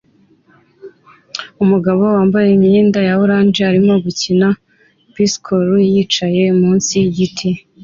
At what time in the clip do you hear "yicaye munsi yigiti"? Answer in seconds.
5.91-7.49